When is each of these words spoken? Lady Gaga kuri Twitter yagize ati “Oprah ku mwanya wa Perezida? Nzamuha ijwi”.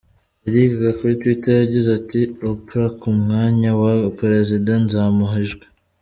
Lady 0.45 0.65
Gaga 0.69 0.91
kuri 0.99 1.13
Twitter 1.21 1.53
yagize 1.61 1.89
ati 1.99 2.21
“Oprah 2.49 2.91
ku 2.99 3.09
mwanya 3.21 3.69
wa 3.81 3.91
Perezida? 4.19 4.71
Nzamuha 4.83 5.35
ijwi”. 5.45 5.65